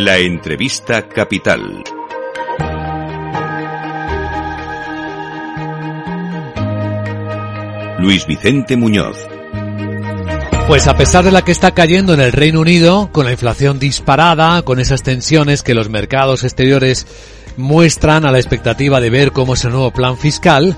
La 0.00 0.16
entrevista 0.16 1.08
capital. 1.08 1.82
Luis 7.98 8.24
Vicente 8.28 8.76
Muñoz. 8.76 9.16
Pues 10.68 10.86
a 10.86 10.96
pesar 10.96 11.24
de 11.24 11.32
la 11.32 11.42
que 11.42 11.50
está 11.50 11.72
cayendo 11.74 12.14
en 12.14 12.20
el 12.20 12.30
Reino 12.30 12.60
Unido, 12.60 13.10
con 13.10 13.24
la 13.24 13.32
inflación 13.32 13.80
disparada, 13.80 14.62
con 14.62 14.78
esas 14.78 15.02
tensiones 15.02 15.64
que 15.64 15.74
los 15.74 15.88
mercados 15.88 16.44
exteriores 16.44 17.08
muestran 17.56 18.24
a 18.24 18.30
la 18.30 18.38
expectativa 18.38 19.00
de 19.00 19.10
ver 19.10 19.32
cómo 19.32 19.54
es 19.54 19.64
el 19.64 19.72
nuevo 19.72 19.90
plan 19.90 20.16
fiscal, 20.16 20.76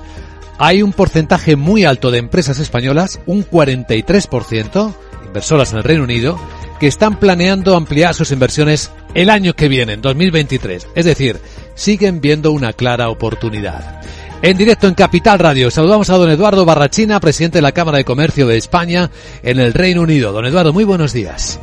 hay 0.57 0.81
un 0.81 0.93
porcentaje 0.93 1.55
muy 1.55 1.85
alto 1.85 2.09
de 2.09 2.17
empresas 2.17 2.57
españolas, 2.57 3.19
un 3.27 3.45
43%, 3.45 4.95
inversoras 5.27 5.73
en 5.73 5.77
el 5.77 5.83
Reino 5.83 6.05
Unido, 6.05 6.39
que 6.79 6.87
están 6.87 7.19
planeando 7.19 7.75
ampliar 7.75 8.15
sus 8.15 8.31
inversiones 8.31 8.89
el 9.13 9.29
año 9.29 9.53
que 9.53 9.67
viene, 9.67 9.93
en 9.93 10.01
2023. 10.01 10.87
Es 10.95 11.05
decir, 11.05 11.39
siguen 11.75 12.21
viendo 12.21 12.51
una 12.51 12.73
clara 12.73 13.09
oportunidad. 13.09 14.01
En 14.41 14.57
directo 14.57 14.87
en 14.87 14.95
Capital 14.95 15.37
Radio, 15.37 15.69
saludamos 15.69 16.09
a 16.09 16.17
don 16.17 16.29
Eduardo 16.29 16.65
Barrachina, 16.65 17.19
presidente 17.19 17.59
de 17.59 17.61
la 17.61 17.73
Cámara 17.73 17.99
de 17.99 18.05
Comercio 18.05 18.47
de 18.47 18.57
España 18.57 19.11
en 19.43 19.59
el 19.59 19.73
Reino 19.73 20.01
Unido. 20.01 20.31
Don 20.31 20.45
Eduardo, 20.45 20.73
muy 20.73 20.83
buenos 20.83 21.13
días. 21.13 21.59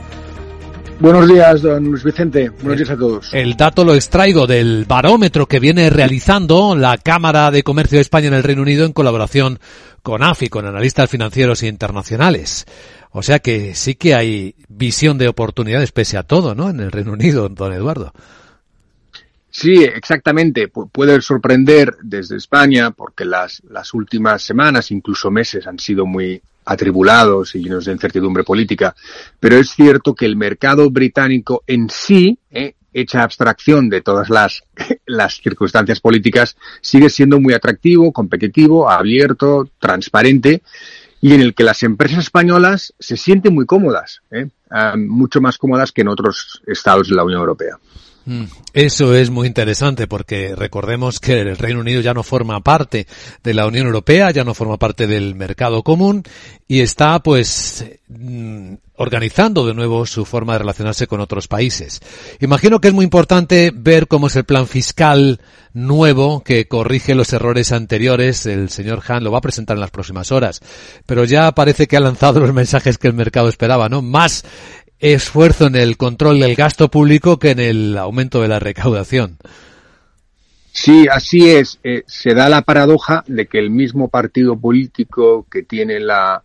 Buenos 1.01 1.29
días, 1.29 1.63
don 1.63 1.85
Luis 1.85 2.03
Vicente. 2.03 2.51
Buenos 2.51 2.77
días 2.77 2.91
a 2.91 2.97
todos. 2.97 3.33
El 3.33 3.57
dato 3.57 3.85
lo 3.85 3.95
extraigo 3.95 4.49
del 4.49 4.85
barómetro 4.85 5.47
que 5.47 5.61
viene 5.61 5.91
realizando 5.91 6.75
la 6.75 6.99
Cámara 6.99 7.53
de 7.53 7.63
Comercio 7.63 7.99
de 7.99 8.03
España 8.03 8.27
en 8.27 8.35
el 8.35 8.43
Reino 8.43 8.63
Unido 8.63 8.85
en 8.85 8.93
colaboración 8.93 9.61
con 10.03 10.25
AFI, 10.25 10.49
con 10.49 10.67
analistas 10.67 11.09
financieros 11.09 11.63
internacionales. 11.63 12.67
O 13.13 13.23
sea 13.23 13.39
que 13.39 13.77
sí 13.77 13.95
que 13.95 14.17
hay 14.17 14.57
visión 14.69 15.19
de 15.19 15.29
oportunidades 15.29 15.93
pese 15.93 16.19
a 16.19 16.25
todo, 16.25 16.57
¿no? 16.57 16.69
En 16.69 16.81
el 16.81 16.91
Reino 16.91 17.13
Unido, 17.13 17.49
don 17.49 17.73
Eduardo. 17.73 18.13
Sí, 19.51 19.85
exactamente. 19.85 20.69
puede 20.69 21.21
sorprender 21.21 21.95
desde 22.03 22.37
España 22.37 22.91
porque 22.91 23.25
las, 23.25 23.63
las 23.71 23.95
últimas 23.95 24.43
semanas, 24.43 24.91
incluso 24.91 25.31
meses, 25.31 25.67
han 25.69 25.79
sido 25.79 26.07
muy 26.07 26.43
atribulados 26.69 27.55
y 27.55 27.63
llenos 27.63 27.87
de 27.87 27.93
incertidumbre 27.93 28.45
política. 28.45 28.95
Pero 29.41 29.57
es 29.57 29.71
cierto 29.71 30.15
que 30.15 30.27
el 30.27 30.37
mercado 30.37 30.91
británico 30.91 31.65
en 31.67 31.89
sí, 31.89 32.39
eh, 32.51 32.75
hecha 32.93 33.23
abstracción 33.23 33.89
de 33.89 34.03
todas 34.03 34.29
las, 34.29 34.63
las 35.07 35.41
circunstancias 35.41 36.01
políticas, 36.01 36.57
sigue 36.83 37.09
siendo 37.09 37.41
muy 37.41 37.55
atractivo, 37.55 38.13
competitivo, 38.13 38.91
abierto, 38.91 39.71
transparente 39.79 40.63
y 41.23 41.33
en 41.33 41.41
el 41.41 41.55
que 41.55 41.65
las 41.65 41.83
empresas 41.83 42.19
españolas 42.19 42.95
se 42.99 43.17
sienten 43.17 43.55
muy 43.55 43.65
cómodas, 43.65 44.21
¿eh? 44.31 44.49
Ah, 44.71 44.95
mucho 44.97 45.41
más 45.41 45.57
cómodas 45.57 45.91
que 45.93 46.03
en 46.03 46.09
otros 46.09 46.63
estados 46.67 47.09
de 47.09 47.15
la 47.15 47.25
Unión 47.25 47.41
Europea. 47.41 47.79
Mm, 48.29 48.45
eso 48.75 49.15
es 49.15 49.31
muy 49.31 49.47
interesante 49.47 50.07
porque 50.07 50.55
recordemos 50.55 51.19
que 51.19 51.41
el 51.41 51.57
Reino 51.57 51.81
Unido 51.81 52.03
ya 52.03 52.13
no 52.13 52.23
forma 52.23 52.61
parte 52.61 53.07
de 53.43 53.55
la 53.55 53.67
Unión 53.67 53.87
Europea, 53.87 54.31
ya 54.33 54.45
no 54.45 54.53
forma 54.53 54.77
parte 54.77 55.07
del 55.07 55.35
mercado 55.35 55.83
común 55.83 56.23
y 56.69 56.81
está 56.81 57.21
pues 57.21 57.87
mm, 58.09 58.75
organizando 58.97 59.67
de 59.67 59.73
nuevo 59.73 60.05
su 60.05 60.27
forma 60.27 60.53
de 60.53 60.59
relacionarse 60.59 61.07
con 61.07 61.21
otros 61.23 61.49
países. 61.49 62.03
Imagino 62.41 62.83
que 62.83 62.89
es 62.89 62.95
muy 62.95 63.05
importante 63.05 63.73
ver 63.75 64.07
cómo 64.07 64.27
es 64.27 64.37
el 64.37 64.45
plan 64.45 64.67
fiscal 64.67 65.41
nuevo 65.73 66.43
que 66.43 66.69
corrige 66.69 67.15
los 67.15 67.33
errores 67.33 67.73
anteriores. 67.73 68.45
El 68.45 68.69
señor 68.69 69.03
Han 69.09 69.25
lo 69.25 69.33
va 69.33 69.39
a 69.39 69.43
presentar 69.43 69.79
en 69.79 69.81
las 69.81 69.91
próximas 69.91 70.33
horas, 70.33 70.61
pero 71.07 71.25
ya 71.25 71.51
parece 71.53 71.87
que 71.87 71.97
ha 71.97 72.01
lanzado 72.01 72.41
los 72.41 72.53
mensajes 72.53 72.99
que 72.99 73.09
el 73.09 73.15
mercado 73.15 73.49
esperaba, 73.49 73.89
¿no? 73.89 74.03
Más 74.03 74.45
esfuerzo 75.01 75.67
en 75.67 75.77
el 75.77 75.97
control 75.97 76.41
del 76.41 76.55
gasto 76.55 76.91
público 76.91 77.39
que 77.39 77.51
en 77.51 77.61
el 77.61 77.99
aumento 77.99 78.43
de 78.43 78.49
la 78.49 78.59
recaudación. 78.59 79.39
Sí, 80.73 81.07
así 81.11 81.51
es. 81.51 81.81
Eh, 81.83 82.05
se 82.07 82.35
da 82.35 82.49
la 82.49 82.63
paradoja 82.63 83.25
de 83.27 83.47
que 83.47 83.59
el 83.59 83.71
mismo 83.71 84.09
partido 84.09 84.59
político 84.59 85.47
que 85.51 85.63
tiene 85.63 85.99
la, 85.99 86.43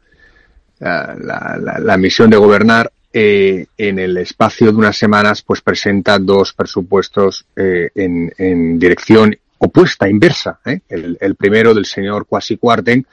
la, 0.79 1.97
misión 1.97 2.29
de 2.29 2.37
gobernar 2.37 2.91
eh, 3.11 3.67
en 3.77 3.99
el 3.99 4.17
espacio 4.17 4.71
de 4.71 4.77
unas 4.77 4.97
semanas 4.97 5.43
pues 5.43 5.61
presenta 5.61 6.17
dos 6.17 6.53
presupuestos 6.53 7.45
eh, 7.55 7.89
en, 7.93 8.79
dirección 8.79 9.37
opuesta, 9.59 10.09
inversa. 10.09 10.59
El, 10.89 11.17
el, 11.21 11.35
primero 11.35 11.73
del 11.73 11.85
señor 11.85 12.25
Kwasi 12.25 12.57
Kwarteng 12.57 13.05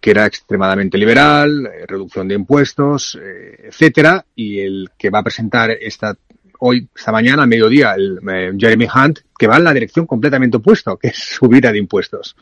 que 0.00 0.10
era 0.10 0.26
extremadamente 0.26 0.98
liberal, 0.98 1.66
eh, 1.66 1.86
reducción 1.86 2.28
de 2.28 2.34
impuestos, 2.34 3.18
eh, 3.20 3.68
etcétera, 3.68 4.24
y 4.34 4.60
el 4.60 4.90
que 4.98 5.10
va 5.10 5.20
a 5.20 5.22
presentar 5.22 5.70
esta 5.70 6.16
hoy, 6.60 6.88
esta 6.94 7.12
mañana, 7.12 7.44
a 7.44 7.46
mediodía, 7.46 7.94
el 7.94 8.18
eh, 8.28 8.52
Jeremy 8.58 8.86
Hunt, 8.92 9.20
que 9.38 9.46
va 9.46 9.56
en 9.56 9.64
la 9.64 9.72
dirección 9.72 10.06
completamente 10.06 10.56
opuesta, 10.56 10.94
que 11.00 11.08
es 11.08 11.16
subida 11.16 11.70
de 11.70 11.78
impuestos. 11.78 12.34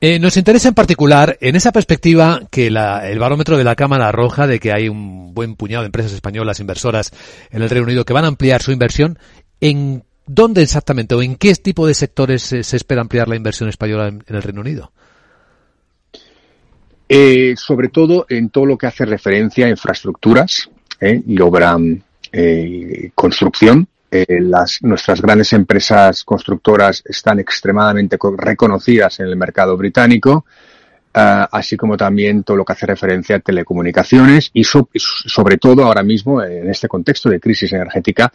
nos 0.00 0.36
interesa 0.38 0.68
en 0.68 0.74
particular, 0.74 1.36
en 1.40 1.54
esa 1.54 1.70
perspectiva, 1.70 2.40
que 2.50 2.68
el 2.68 3.18
barómetro 3.18 3.58
de 3.58 3.64
la 3.64 3.76
Cámara 3.76 4.08
arroja 4.08 4.46
de 4.46 4.58
que 4.58 4.72
hay 4.72 4.88
un 4.88 5.34
buen 5.34 5.54
puñado 5.54 5.82
de 5.82 5.86
empresas 5.86 6.12
españolas 6.12 6.60
inversoras 6.60 7.12
en 7.50 7.62
el 7.62 7.68
Reino 7.68 7.84
Unido 7.84 8.06
que 8.06 8.14
van 8.14 8.24
a 8.24 8.28
ampliar 8.28 8.62
su 8.62 8.72
inversión. 8.72 9.18
¿En 9.60 10.04
dónde 10.26 10.62
exactamente 10.62 11.14
o 11.14 11.22
en 11.22 11.36
qué 11.36 11.54
tipo 11.56 11.86
de 11.86 11.92
sectores 11.92 12.42
se, 12.42 12.60
espera 12.60 13.02
ampliar 13.02 13.28
la 13.28 13.36
inversión 13.36 13.68
española 13.68 14.08
en 14.08 14.24
el 14.26 14.42
Reino 14.42 14.62
Unido? 14.62 14.92
Eh, 17.14 17.56
sobre 17.58 17.88
todo 17.88 18.24
en 18.30 18.48
todo 18.48 18.64
lo 18.64 18.78
que 18.78 18.86
hace 18.86 19.04
referencia 19.04 19.66
a 19.66 19.68
infraestructuras 19.68 20.70
eh, 20.98 21.20
y 21.26 21.38
obra 21.42 21.76
eh, 22.32 23.10
construcción. 23.14 23.86
Nuestras 24.80 25.20
grandes 25.20 25.52
empresas 25.52 26.24
constructoras 26.24 27.02
están 27.04 27.38
extremadamente 27.38 28.16
reconocidas 28.38 29.20
en 29.20 29.26
el 29.26 29.36
mercado 29.36 29.76
británico, 29.76 30.46
así 31.12 31.76
como 31.76 31.98
también 31.98 32.44
todo 32.44 32.58
lo 32.58 32.64
que 32.64 32.72
hace 32.72 32.86
referencia 32.86 33.36
a 33.36 33.40
telecomunicaciones 33.40 34.50
y, 34.52 34.64
sobre 34.64 35.56
todo 35.56 35.84
ahora 35.84 36.02
mismo 36.02 36.42
en 36.42 36.68
este 36.68 36.88
contexto 36.88 37.30
de 37.30 37.40
crisis 37.40 37.72
energética, 37.72 38.30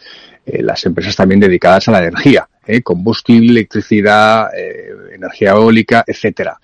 las 0.45 0.83
empresas 0.87 1.15
también 1.15 1.39
dedicadas 1.39 1.87
a 1.89 1.91
la 1.91 1.99
energía, 1.99 2.49
combustible, 2.83 3.51
electricidad, 3.51 4.49
energía 5.13 5.51
eólica, 5.51 6.03
etcétera 6.07 6.59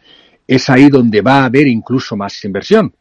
es 0.56 0.70
ahí 0.70 0.90
donde 0.90 1.22
va 1.22 1.42
a 1.42 1.46
haber 1.46 1.68
incluso 1.68 2.16
más 2.16 2.44
inversión. 2.46 2.94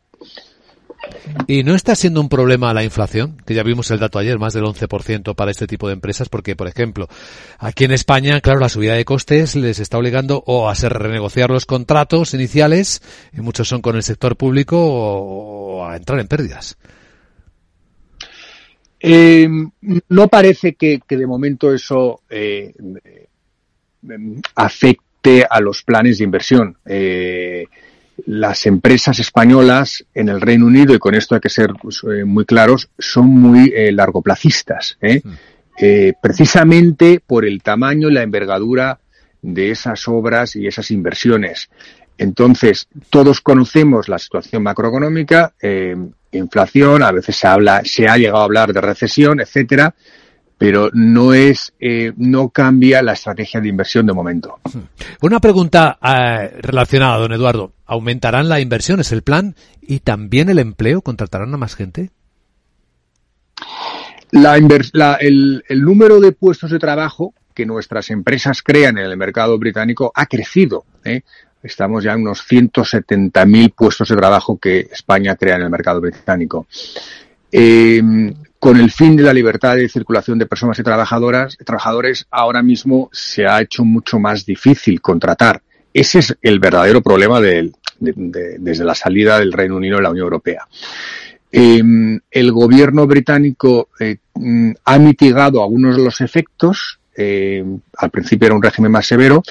¿Y 1.47 1.65
no 1.65 1.75
está 1.75 1.95
siendo 1.95 2.21
un 2.21 2.29
problema 2.29 2.73
la 2.73 2.85
inflación? 2.85 3.37
Que 3.45 3.55
ya 3.55 3.63
vimos 3.63 3.91
el 3.91 3.99
dato 3.99 4.19
ayer, 4.19 4.39
más 4.39 4.55
del 4.55 4.65
11% 4.65 5.35
para 5.35 5.51
este 5.51 5.67
tipo 5.67 5.89
de 5.89 5.95
empresas, 5.95 6.29
porque, 6.29 6.55
por 6.55 6.69
ejemplo, 6.69 7.09
aquí 7.59 7.85
en 7.85 7.93
España, 7.93 8.41
claro, 8.41 8.61
la 8.61 8.69
subida 8.69 8.95
de 8.95 9.05
costes 9.05 9.57
les 9.57 9.81
está 9.81 9.99
obligando 9.99 10.43
o 10.47 10.69
a 10.69 10.73
hacer 10.73 10.93
renegociar 10.93 11.51
los 11.51 11.67
contratos 11.67 12.35
iniciales, 12.35 13.03
y 13.33 13.41
muchos 13.41 13.69
son 13.69 13.83
con 13.83 13.97
el 13.97 14.03
sector 14.03 14.37
público, 14.37 14.79
o 14.79 15.85
a 15.87 15.97
entrar 15.97 16.21
en 16.21 16.29
pérdidas. 16.29 16.79
Eh, 19.01 19.49
no 20.09 20.29
parece 20.29 20.75
que, 20.75 21.01
de 21.09 21.27
momento 21.27 21.75
eso 21.75 22.23
eh, 22.31 22.73
afecte 24.55 25.12
a 25.49 25.61
los 25.61 25.83
planes 25.83 26.19
de 26.19 26.25
inversión. 26.25 26.77
Eh, 26.87 27.67
las 28.27 28.67
empresas 28.67 29.19
españolas 29.19 30.05
en 30.15 30.29
el 30.29 30.41
Reino 30.41 30.67
Unido, 30.67 30.95
y 30.95 30.99
con 30.99 31.15
esto 31.15 31.35
hay 31.35 31.41
que 31.41 31.49
ser 31.49 31.73
pues, 31.81 32.03
eh, 32.05 32.25
muy 32.25 32.45
claros, 32.45 32.89
son 32.99 33.29
muy 33.29 33.73
eh, 33.75 33.91
largoplacistas, 33.93 34.99
precisamente 36.21 37.21
por 37.27 37.45
el 37.45 37.63
tamaño 37.63 38.09
y 38.09 38.13
la 38.13 38.23
envergadura 38.23 39.01
de 39.41 39.71
esas 39.71 40.07
obras 40.07 40.55
y 40.55 40.67
esas 40.67 40.91
inversiones. 40.91 41.71
Entonces, 42.19 42.87
todos 43.11 43.41
conocemos 43.41 44.09
la 44.09 44.19
situación 44.19 44.63
macroeconómica, 44.63 45.55
inflación, 46.31 47.03
a 47.03 47.11
veces 47.11 47.35
se 47.35 47.47
habla, 47.49 47.83
se 47.85 48.07
ha 48.07 48.17
llegado 48.17 48.43
a 48.43 48.45
hablar 48.45 48.73
de 48.73 48.81
recesión, 48.81 49.41
etcétera, 49.41 49.95
pero 50.63 50.91
no 50.93 51.35
es, 51.35 51.75
eh, 51.81 52.13
no 52.17 52.51
cambia 52.51 53.03
la 53.03 53.15
estrategia 53.15 53.61
de 53.61 53.69
inversión 53.69 54.07
de 54.07 54.13
momento. 54.13 54.61
Una 55.21 55.41
pregunta 55.41 55.99
eh, 56.01 56.57
relacionada, 56.61 57.19
don 57.19 57.33
Eduardo. 57.33 57.73
¿Aumentarán 57.85 58.49
la 58.49 58.61
inversión, 58.61 59.01
es 59.01 59.11
el 59.11 59.23
plan, 59.23 59.57
y 59.81 59.99
también 59.99 60.49
el 60.51 60.61
empleo? 60.61 61.03
¿Contratarán 61.03 61.53
a 61.53 61.57
más 61.57 61.75
gente? 61.75 62.11
La, 64.31 64.57
el, 65.17 65.65
número 65.69 66.21
de 66.21 66.31
puestos 66.31 66.71
de 66.71 66.79
trabajo 66.79 67.35
que 67.53 67.67
nuestras 67.67 68.11
empresas 68.11 68.63
crean 68.63 68.99
en 68.99 69.07
el 69.07 69.17
mercado 69.17 69.59
británico 69.59 70.13
ha 70.15 70.27
crecido. 70.27 70.85
¿eh? 71.05 71.23
Estamos 71.61 72.05
ya 72.05 72.13
en 72.13 72.21
unos 72.21 72.49
170.000 72.49 73.75
puestos 73.75 74.09
de 74.09 74.17
trabajo 74.17 74.57
que 74.59 74.89
España 74.93 75.35
crea 75.35 75.57
en 75.57 75.63
el 75.63 75.71
mercado 75.71 76.01
británico. 76.01 76.69
Eh, 77.51 78.01
con 78.63 78.77
el 78.77 78.93
fin 78.93 79.17
de 79.17 79.25
la 79.25 79.33
libertad 79.33 79.75
de 79.75 79.89
circulación 79.89 80.39
de 80.39 80.47
personas 80.47 80.79
y 80.79 80.85
trabajadoras, 80.85 81.59
trabajadores, 81.67 82.29
ahora 82.31 82.63
mismo 82.63 83.11
se 83.13 83.45
ha 83.45 83.61
hecho 83.61 83.85
mucho 83.85 84.21
más 84.21 84.47
difícil 84.47 85.01
contratar. 85.01 85.61
Ese 85.93 86.21
es 86.21 86.37
el 86.41 86.61
verdadero 86.61 87.03
problema 87.03 87.41
desde 87.41 88.85
la 88.85 88.95
salida 88.95 89.41
del 89.41 89.53
Reino 89.53 89.75
Unido 89.75 89.97
de 89.97 90.03
la 90.05 90.11
Unión 90.11 90.27
Europea. 90.27 90.69
Em, 91.51 92.21
el 92.31 92.53
gobierno 92.53 93.05
británico 93.05 93.89
eh, 93.99 94.19
mm, 94.35 94.71
ha 94.85 94.99
mitigado 95.01 95.61
algunos 95.61 95.97
de 95.97 96.05
los 96.05 96.21
efectos. 96.21 97.01
Em, 97.17 97.81
al 97.97 98.11
principio 98.11 98.47
era 98.47 98.55
un 98.55 98.63
régimen 98.63 98.93
más 98.93 99.09
severo, 99.09 99.43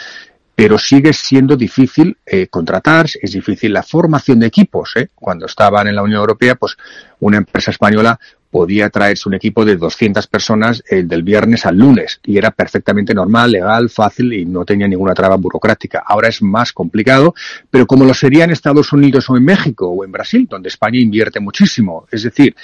pero 0.55 0.77
sigue 0.77 1.11
siendo 1.11 1.57
difícil 1.57 2.15
eh, 2.25 2.47
contratar, 2.47 3.07
es 3.21 3.31
difícil 3.33 3.73
la 3.73 3.83
formación 3.83 4.39
de 4.39 4.47
equipos. 4.47 4.93
¿eh? 4.95 5.09
Cuando 5.15 5.47
estaban 5.47 5.87
en 5.87 5.95
la 5.95 6.03
Unión 6.03 6.21
Europea, 6.21 6.55
pues 6.55 6.77
una 7.19 7.37
empresa 7.37 7.71
española 7.71 8.17
podía 8.51 8.89
traerse 8.89 9.29
un 9.29 9.35
equipo 9.35 9.65
de 9.65 9.77
200 9.77 10.27
personas 10.27 10.83
del 10.89 11.23
viernes 11.23 11.65
al 11.65 11.77
lunes 11.77 12.19
y 12.23 12.37
era 12.37 12.51
perfectamente 12.51 13.13
normal, 13.13 13.51
legal, 13.51 13.89
fácil 13.89 14.33
y 14.33 14.45
no 14.45 14.65
tenía 14.65 14.87
ninguna 14.87 15.13
traba 15.13 15.37
burocrática. 15.37 16.03
Ahora 16.05 16.27
es 16.27 16.41
más 16.41 16.73
complicado, 16.73 17.33
pero 17.69 17.87
como 17.87 18.05
lo 18.05 18.13
sería 18.13 18.43
en 18.43 18.51
Estados 18.51 18.91
Unidos 18.91 19.29
o 19.29 19.37
en 19.37 19.45
México 19.45 19.87
o 19.87 20.03
en 20.03 20.11
Brasil, 20.11 20.47
donde 20.49 20.69
España 20.69 20.99
invierte 20.99 21.39
muchísimo. 21.39 22.05
Es 22.11 22.23
decir, 22.23 22.55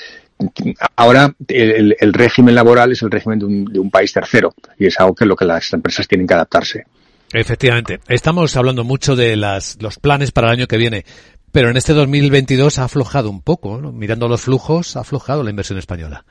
ahora 0.95 1.34
el, 1.48 2.13
régimen 2.13 2.54
laboral 2.54 2.92
es 2.92 3.01
el 3.01 3.10
régimen 3.10 3.39
de 3.39 3.45
un, 3.45 3.66
de 3.66 3.80
un 3.80 3.89
país 3.89 4.12
tercero 4.12 4.54
y 4.78 4.86
es 4.88 5.00
algo 5.00 5.16
que 5.16 5.25
lo 5.25 5.36
que 5.36 5.45
las 5.45 5.72
empresas 5.74 6.07
tienen 6.07 6.28
que 6.28 6.34
adaptarse. 6.34 6.86
Efectivamente. 7.34 8.00
Estamos 8.07 8.56
hablando 8.56 8.84
mucho 8.84 9.16
de 9.16 9.36
las, 9.36 9.78
los 9.81 10.00
planes 10.00 10.31
para 10.31 10.48
el 10.48 10.60
año 10.60 10.68
que 10.68 10.78
viene, 10.78 11.06
pero 11.51 11.69
en 11.69 11.77
este 11.77 11.94
2022 11.94 12.79
ha 12.79 12.83
aflojado 12.85 13.29
un 13.29 13.41
poco, 13.41 13.77
mirando 13.77 14.27
los 14.27 14.41
flujos, 14.41 14.95
ha 14.95 15.01
aflojado 15.01 15.44
la 15.44 15.49
inversión 15.49 15.79
española. 15.79 16.25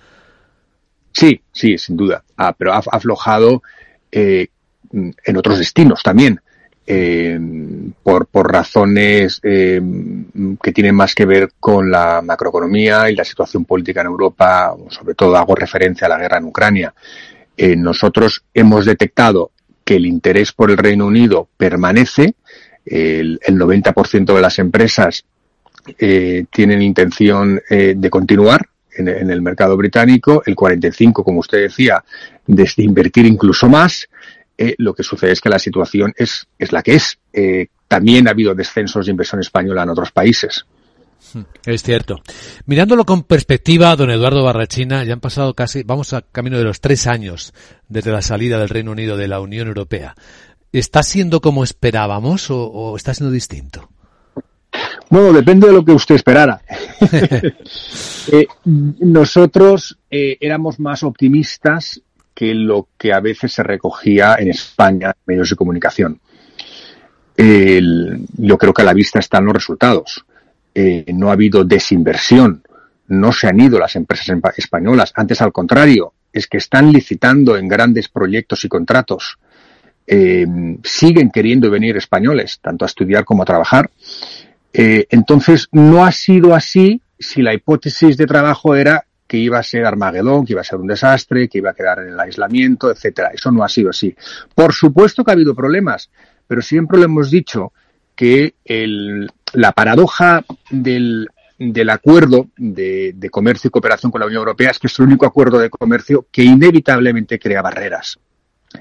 Sí, 1.13 1.41
sí, 1.51 1.79
sin 1.79 1.97
duda. 1.97 2.23
Ah, 2.37 2.55
pero 2.57 2.75
ha 2.75 2.83
aflojado 2.91 3.63
eh, 4.13 4.49
en 4.93 5.37
otros 5.37 5.59
destinos 5.59 6.03
también. 6.03 6.41
Eh, 6.89 7.37
por, 8.01 8.27
por 8.27 8.53
razones 8.53 9.41
eh, 9.43 9.81
que 10.63 10.71
tienen 10.71 10.95
más 10.95 11.17
que 11.17 11.27
ver 11.27 11.51
con 11.59 11.91
la 11.91 12.23
macroeconomía 12.23 13.11
y 13.11 13.17
la 13.17 13.25
situación 13.25 13.65
política 13.65 14.03
en 14.03 14.07
Europa, 14.07 14.73
sobre 14.91 15.15
todo 15.15 15.37
hago 15.37 15.57
referencia 15.57 16.07
a 16.07 16.11
la 16.11 16.19
guerra 16.19 16.39
en 16.39 16.45
Ucrania. 16.45 16.95
nosotros 17.59 18.45
hemos 18.55 18.85
detectado 18.85 19.51
que 19.85 19.97
el 19.97 20.07
interés 20.07 20.53
por 20.53 20.71
el 20.71 20.77
Reino 20.77 21.07
Unido 21.07 21.49
permanece, 21.57 22.35
el, 22.87 23.41
90% 23.41 24.35
de 24.35 24.41
las 24.41 24.59
empresas 24.59 25.25
eh, 25.99 26.45
tienen 26.51 26.83
intención 26.83 27.61
eh, 27.69 27.95
de 27.97 28.11
continuar 28.11 28.67
en, 28.97 29.09
el 29.09 29.43
mercado 29.43 29.77
británico, 29.77 30.43
el 30.47 30.57
45%, 30.57 31.13
como 31.23 31.41
usted 31.41 31.63
decía, 31.63 32.03
de, 32.47 32.71
invertir 32.79 33.27
incluso 33.27 33.69
más. 33.69 34.09
Eh, 34.57 34.75
lo 34.79 34.95
que 34.95 35.03
sucede 35.03 35.33
es 35.33 35.41
que 35.41 35.51
la 35.51 35.59
situación 35.59 36.15
es, 36.17 36.47
es 36.59 36.73
la 36.73 36.83
que 36.83 36.95
es. 36.95 37.19
también 37.89 38.27
ha 38.27 38.31
habido 38.31 38.55
descensos 38.55 39.05
de 39.05 39.11
inversión 39.11 39.41
española 39.41 39.83
en 39.83 39.91
otros 39.91 40.13
países. 40.13 40.65
Hmm, 41.35 41.43
es 41.67 41.83
cierto. 41.83 42.23
Mirándolo 42.65 43.05
con 43.05 43.25
perspectiva, 43.25 43.95
don 43.97 44.11
Eduardo 44.11 44.43
Barrachina, 44.43 45.05
ya 45.05 45.13
han 45.13 45.21
pasado 45.21 45.55
casi, 45.55 45.83
vamos 45.83 46.15
a 46.15 46.23
camino 46.23 46.57
de 46.57 46.65
los 46.65 46.81
tres 46.81 47.07
años 47.07 47.53
desde 47.89 48.13
la 48.13 48.23
salida 48.23 48.59
del 48.59 48.71
Reino 48.71 48.93
Unido 48.93 49.17
de 49.17 49.29
la 49.29 49.41
Unión 49.41 49.69
Europea. 49.69 50.15
¿Está 50.79 51.03
siendo 51.03 51.41
como 51.41 51.65
esperábamos 51.65 52.49
o, 52.51 52.95
está 52.99 53.15
siendo 53.15 53.33
distinto? 53.33 53.89
Bueno, 55.09 55.33
depende 55.33 55.69
de 55.69 55.73
lo 55.73 55.83
que 55.83 55.93
usted 55.93 56.17
esperara. 56.17 56.61
Eh, 58.33 58.49
nosotros 58.65 59.97
eh, 60.11 60.37
éramos 60.41 60.81
más 60.81 61.05
optimistas 61.05 62.03
que 62.35 62.53
lo 62.53 62.89
que 62.99 63.13
a 63.13 63.21
veces 63.21 63.53
se 63.53 63.63
recogía 63.63 64.35
en 64.41 64.49
España 64.49 65.11
en 65.11 65.23
medios 65.27 65.51
de 65.51 65.55
comunicación. 65.55 66.19
yo 67.37 68.59
creo 68.59 68.75
que 68.75 68.83
a 68.83 68.85
la 68.85 68.95
vista 68.95 69.21
están 69.21 69.45
los 69.45 69.55
resultados. 69.55 70.25
Eh, 70.75 71.05
no 71.15 71.29
ha 71.29 71.35
habido 71.35 71.63
desinversión, 71.63 72.65
no 73.07 73.31
se 73.31 73.47
han 73.47 73.61
ido 73.61 73.79
las 73.79 73.95
empresas 73.95 74.37
españolas, 74.57 75.13
antes 75.15 75.41
al 75.41 75.53
contrario, 75.53 76.13
es 76.33 76.49
que 76.49 76.59
están 76.59 76.91
licitando 76.91 77.57
en 77.57 77.69
grandes 77.69 78.09
proyectos 78.09 78.65
y 78.65 78.69
contratos 78.69 79.39
eh, 80.07 80.47
siguen 80.85 81.31
queriendo 81.31 81.71
venir 81.71 81.97
españoles, 81.97 82.59
tanto 82.61 82.85
a 82.85 82.87
estudiar 82.87 83.25
como 83.25 83.43
a 83.43 83.47
trabajar. 83.47 83.91
Eh, 84.73 85.07
entonces, 85.11 85.69
no 85.73 86.05
ha 86.05 86.13
sido 86.13 86.55
así 86.55 87.01
si 87.19 87.43
la 87.43 87.55
hipótesis 87.55 88.17
de 88.17 88.27
trabajo 88.27 88.75
era 88.75 89.07
que 89.27 89.39
iba 89.39 89.59
a 89.59 89.63
ser 89.63 89.85
Armagedón, 89.85 90.45
que 90.45 90.53
iba 90.53 90.61
a 90.61 90.65
ser 90.65 90.79
un 90.79 90.87
desastre, 90.87 91.49
que 91.49 91.59
iba 91.59 91.71
a 91.71 91.75
quedar 91.75 92.01
en 92.01 92.09
el 92.09 92.21
aislamiento, 92.21 92.91
etcétera. 92.91 93.31
Eso 93.35 93.51
no 93.51 93.65
ha 93.65 93.69
sido 93.69 93.91
así. 93.91 94.15
Por 94.55 94.73
supuesto 94.73 95.25
que 95.25 95.31
ha 95.31 95.35
habido 95.35 95.55
problemas, 95.55 96.11
pero 96.47 96.63
siempre 96.63 96.99
lo 96.99 97.05
hemos 97.05 97.31
dicho 97.31 97.73
que 98.15 98.55
el, 98.65 99.31
la 99.53 99.73
paradoja 99.73 100.45
del, 100.71 101.29
del 101.59 101.91
acuerdo 101.91 102.49
de, 102.57 103.13
de, 103.17 103.31
comercio 103.31 103.69
y 103.69 103.71
cooperación 103.71 104.13
con 104.13 104.21
la 104.21 104.27
Unión 104.27 104.41
Europea 104.41 104.71
es 104.71 104.79
que 104.79 104.87
es 104.87 104.99
el 104.99 105.07
único 105.07 105.27
acuerdo 105.27 105.59
de 105.59 105.71
comercio 105.71 106.27
que 106.31 106.45
inevitablemente 106.45 107.39
crea 107.39 107.63
barreras. 107.63 108.19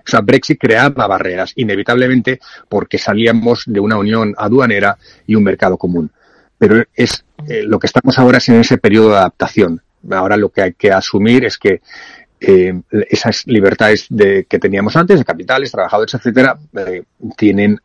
O 0.05 0.09
sea, 0.09 0.21
Brexit 0.21 0.59
creaba 0.59 1.07
barreras, 1.07 1.53
inevitablemente, 1.55 2.39
porque 2.69 2.97
salíamos 2.97 3.63
de 3.65 3.79
una 3.79 3.97
unión 3.97 4.33
aduanera 4.37 4.97
y 5.25 5.35
un 5.35 5.43
mercado 5.43 5.77
común. 5.77 6.11
Pero 6.57 6.83
es 6.93 7.25
eh, 7.47 7.63
lo 7.63 7.79
que 7.79 7.87
estamos 7.87 8.17
ahora 8.19 8.37
es 8.37 8.49
en 8.49 8.55
ese 8.55 8.77
periodo 8.77 9.09
de 9.09 9.17
adaptación. 9.17 9.81
Ahora 10.11 10.37
lo 10.37 10.49
que 10.49 10.61
hay 10.61 10.73
que 10.73 10.91
asumir 10.91 11.45
es 11.45 11.57
que 11.57 11.81
eh, 12.39 12.79
esas 13.09 13.47
libertades 13.47 14.05
de, 14.09 14.45
que 14.45 14.59
teníamos 14.59 14.95
antes, 14.95 15.17
de 15.17 15.25
capitales, 15.25 15.71
trabajadores, 15.71 16.13
etcétera, 16.13 16.57
eh, 16.77 17.03
tienen, 17.35 17.79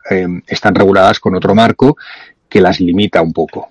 están 0.47 0.75
reguladas 0.75 1.19
con 1.19 1.35
otro 1.35 1.55
marco 1.55 1.97
que 2.49 2.61
las 2.61 2.81
limita 2.81 3.23
un 3.23 3.33
poco. 3.33 3.71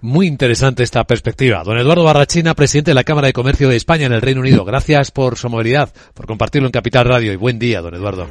Muy 0.00 0.26
interesante 0.26 0.82
esta 0.82 1.04
perspectiva. 1.04 1.62
Don 1.64 1.78
Eduardo 1.78 2.04
Barrachina, 2.04 2.54
presidente 2.54 2.92
de 2.92 2.94
la 2.94 3.04
Cámara 3.04 3.26
de 3.26 3.32
Comercio 3.32 3.68
de 3.68 3.76
España 3.76 4.06
en 4.06 4.12
el 4.12 4.22
Reino 4.22 4.40
Unido. 4.40 4.64
Gracias 4.64 5.10
por 5.10 5.36
su 5.36 5.48
movilidad, 5.48 5.92
por 6.14 6.26
compartirlo 6.26 6.68
en 6.68 6.72
Capital 6.72 7.04
Radio 7.04 7.32
y 7.32 7.36
buen 7.36 7.58
día, 7.58 7.80
don 7.80 7.94
Eduardo. 7.94 8.28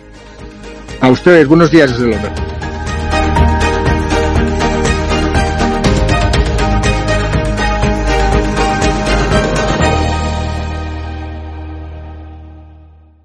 A 1.02 1.10
ustedes, 1.10 1.48
buenos 1.48 1.72
días 1.72 1.92
desde 1.92 2.08
Londres. 2.08 2.59